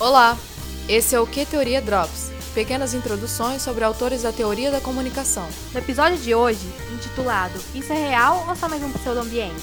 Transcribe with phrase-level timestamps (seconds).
[0.00, 0.34] Olá,
[0.88, 5.46] esse é o Que Teoria Drops, pequenas introduções sobre autores da teoria da comunicação.
[5.74, 9.60] No episódio de hoje, intitulado Isso é real ou só mais um pseudo-ambiente?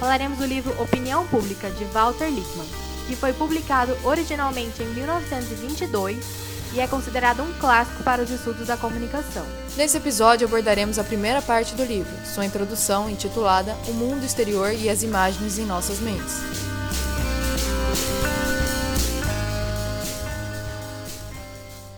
[0.00, 2.66] Falaremos do livro Opinião Pública, de Walter Lippmann,
[3.06, 6.26] que foi publicado originalmente em 1922
[6.74, 9.46] e é considerado um clássico para os estudos da comunicação.
[9.76, 14.90] Nesse episódio abordaremos a primeira parte do livro, sua introdução intitulada O Mundo Exterior e
[14.90, 16.67] as Imagens em Nossas Mentes.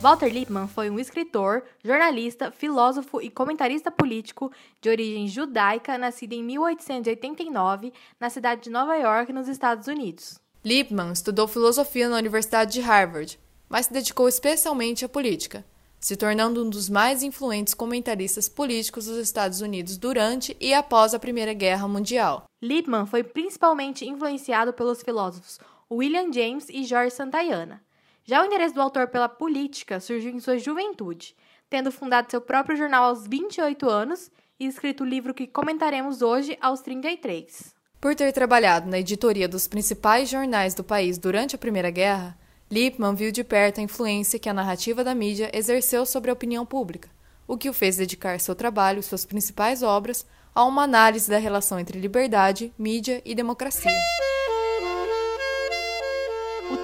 [0.01, 4.51] Walter Lippmann foi um escritor, jornalista, filósofo e comentarista político
[4.81, 10.41] de origem judaica, nascido em 1889 na cidade de Nova York, nos Estados Unidos.
[10.65, 15.67] Lippmann estudou filosofia na Universidade de Harvard, mas se dedicou especialmente à política,
[15.99, 21.19] se tornando um dos mais influentes comentaristas políticos dos Estados Unidos durante e após a
[21.19, 22.45] Primeira Guerra Mundial.
[22.63, 25.59] Lippmann foi principalmente influenciado pelos filósofos
[25.93, 27.83] William James e George Santayana.
[28.25, 31.35] Já o interesse do autor pela política surgiu em sua juventude,
[31.69, 36.57] tendo fundado seu próprio jornal aos 28 anos e escrito o livro que comentaremos hoje
[36.61, 37.75] aos 33.
[38.01, 42.37] Por ter trabalhado na editoria dos principais jornais do país durante a Primeira Guerra,
[42.71, 46.65] Lippmann viu de perto a influência que a narrativa da mídia exerceu sobre a opinião
[46.65, 47.11] pública,
[47.47, 51.39] o que o fez dedicar seu trabalho e suas principais obras a uma análise da
[51.39, 53.91] relação entre liberdade, mídia e democracia.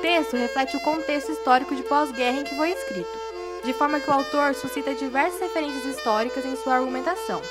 [0.07, 3.19] O texto reflete o contexto histórico de pós-guerra em que foi escrito,
[3.65, 7.43] de forma que o autor suscita diversas referências históricas em sua argumentação,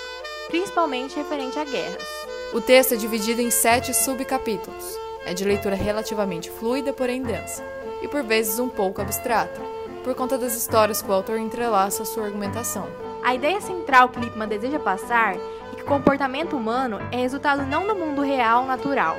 [0.48, 2.08] principalmente referente a guerras.
[2.54, 4.98] O texto é dividido em sete subcapítulos.
[5.26, 7.62] É de leitura relativamente fluida, porém densa,
[8.02, 9.62] e por vezes um pouco abstrata,
[10.02, 12.88] por conta das histórias que o autor entrelaça à sua argumentação.
[13.22, 17.86] A ideia central que Lippmann deseja passar é que o comportamento humano é resultado não
[17.86, 19.18] do mundo real natural,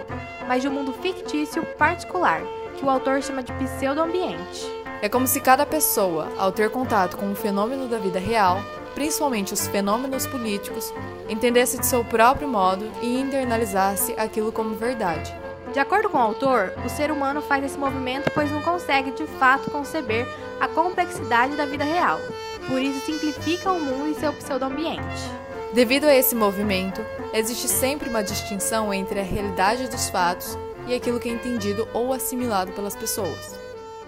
[0.49, 2.41] mas de um mundo fictício particular,
[2.77, 4.77] que o autor chama de pseudo-ambiente.
[5.03, 8.59] É como se cada pessoa, ao ter contato com um fenômeno da vida real,
[8.95, 10.93] principalmente os fenômenos políticos,
[11.29, 15.35] entendesse de seu próprio modo e internalizasse aquilo como verdade.
[15.73, 19.27] De acordo com o autor, o ser humano faz esse movimento pois não consegue de
[19.27, 20.27] fato conceber
[20.59, 22.19] a complexidade da vida real.
[22.67, 25.31] Por isso simplifica o mundo e seu pseudo-ambiente.
[25.75, 27.05] Devido a esse movimento,
[27.35, 32.13] existe sempre uma distinção entre a realidade dos fatos e aquilo que é entendido ou
[32.13, 33.59] assimilado pelas pessoas.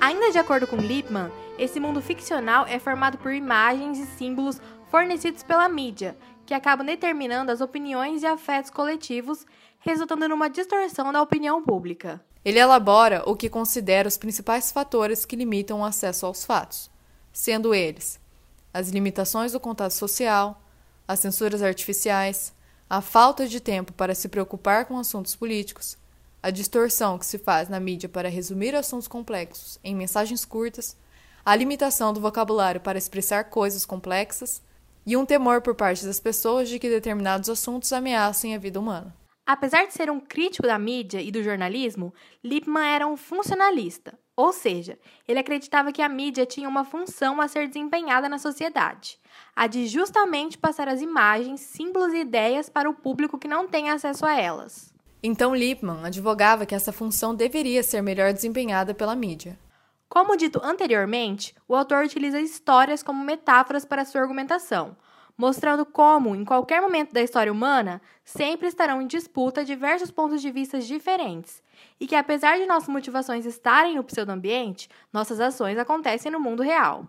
[0.01, 5.43] Ainda de acordo com Lippmann, esse mundo ficcional é formado por imagens e símbolos fornecidos
[5.43, 9.45] pela mídia, que acabam determinando as opiniões e afetos coletivos,
[9.81, 12.25] resultando numa distorção da opinião pública.
[12.45, 16.91] Ele elabora o que considera os principais fatores que limitam o acesso aos fatos,
[17.33, 18.21] sendo eles
[18.73, 20.63] as limitações do contato social,
[21.07, 22.55] as censuras artificiais,
[22.89, 25.97] a falta de tempo para se preocupar com assuntos políticos,
[26.43, 30.97] a distorção que se faz na mídia para resumir assuntos complexos em mensagens curtas,
[31.45, 34.63] a limitação do vocabulário para expressar coisas complexas
[35.07, 39.15] e um temor por parte das pessoas de que determinados assuntos ameacem a vida humana.
[39.47, 42.13] Apesar de ser um crítico da mídia e do jornalismo,
[42.45, 47.49] Lippmann era um funcionalista, ou seja, ele acreditava que a mídia tinha uma função a
[47.49, 49.19] ser desempenhada na sociedade,
[49.57, 53.89] a de justamente passar as imagens, símbolos e ideias para o público que não tem
[53.89, 54.93] acesso a elas.
[55.23, 59.59] Então Lippmann advogava que essa função deveria ser melhor desempenhada pela mídia.
[60.09, 64.97] Como dito anteriormente, o autor utiliza histórias como metáforas para sua argumentação,
[65.37, 70.51] mostrando como, em qualquer momento da história humana, sempre estarão em disputa diversos pontos de
[70.51, 71.63] vista diferentes,
[72.01, 77.07] e que apesar de nossas motivações estarem no pseudoambiente, nossas ações acontecem no mundo real.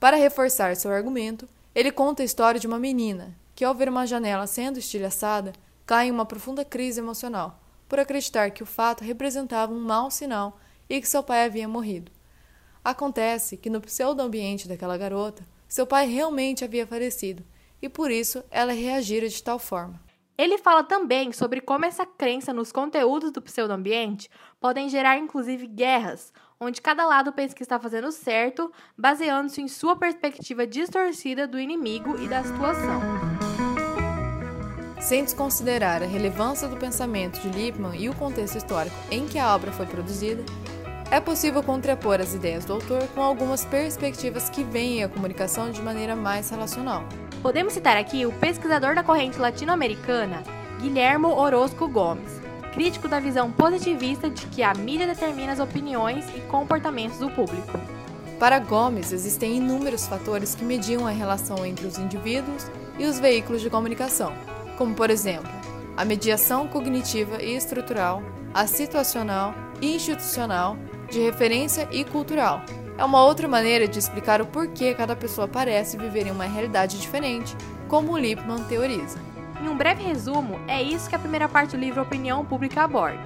[0.00, 4.06] Para reforçar seu argumento, ele conta a história de uma menina que, ao ver uma
[4.06, 5.52] janela sendo estilhaçada,
[5.86, 10.58] cai em uma profunda crise emocional, por acreditar que o fato representava um mau sinal
[10.88, 12.10] e que seu pai havia morrido.
[12.84, 17.44] Acontece que no pseudo-ambiente daquela garota, seu pai realmente havia falecido,
[17.80, 20.00] e por isso ela reagira de tal forma.
[20.36, 24.30] Ele fala também sobre como essa crença nos conteúdos do pseudo-ambiente
[24.60, 29.96] podem gerar inclusive guerras, onde cada lado pensa que está fazendo certo, baseando-se em sua
[29.96, 33.41] perspectiva distorcida do inimigo e da situação.
[35.02, 39.52] Sem desconsiderar a relevância do pensamento de Lippmann e o contexto histórico em que a
[39.52, 40.44] obra foi produzida,
[41.10, 45.82] é possível contrapor as ideias do autor com algumas perspectivas que veem a comunicação de
[45.82, 47.04] maneira mais relacional.
[47.42, 50.44] Podemos citar aqui o pesquisador da corrente latino-americana,
[50.80, 52.40] Guilhermo Orozco Gomes,
[52.72, 57.76] crítico da visão positivista de que a mídia determina as opiniões e comportamentos do público.
[58.38, 62.68] Para Gomes, existem inúmeros fatores que mediam a relação entre os indivíduos
[62.98, 64.32] e os veículos de comunicação,
[64.76, 65.50] como, por exemplo,
[65.96, 68.22] a mediação cognitiva e estrutural,
[68.54, 70.76] a situacional e institucional,
[71.10, 72.62] de referência e cultural.
[72.96, 77.00] É uma outra maneira de explicar o porquê cada pessoa parece viver em uma realidade
[77.00, 77.56] diferente,
[77.88, 79.18] como Lippmann teoriza.
[79.62, 83.22] Em um breve resumo, é isso que a primeira parte do livro Opinião Pública aborda.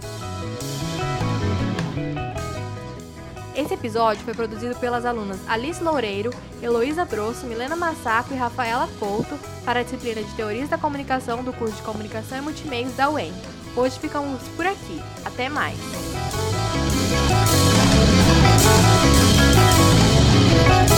[3.56, 6.30] Esse episódio foi produzido pelas alunas Alice Loureiro,
[6.62, 11.54] Heloísa Brosso, Milena Massaco e Rafaela Couto para a disciplina de Teorias da Comunicação do
[11.54, 13.32] curso de Comunicação e Multimeios da UEM.
[13.74, 15.00] Hoje ficamos por aqui.
[15.24, 15.78] Até mais!
[20.66, 20.95] Música